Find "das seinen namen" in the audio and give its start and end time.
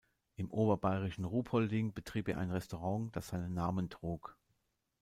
3.15-3.87